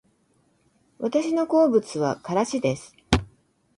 [0.97, 2.95] 私の好物はからしです